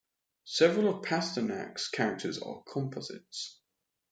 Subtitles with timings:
[0.45, 3.59] Several of Pasternak's characters are composites.